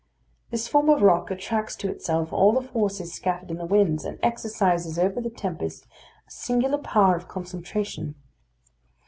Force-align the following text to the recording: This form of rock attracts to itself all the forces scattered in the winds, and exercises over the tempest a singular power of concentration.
This 0.49 0.67
form 0.67 0.89
of 0.89 1.03
rock 1.03 1.29
attracts 1.29 1.75
to 1.75 1.87
itself 1.91 2.33
all 2.33 2.53
the 2.53 2.67
forces 2.67 3.13
scattered 3.13 3.51
in 3.51 3.57
the 3.57 3.65
winds, 3.67 4.03
and 4.03 4.17
exercises 4.23 4.97
over 4.97 5.21
the 5.21 5.29
tempest 5.29 5.85
a 6.27 6.31
singular 6.31 6.79
power 6.79 7.15
of 7.15 7.27
concentration. 7.27 8.15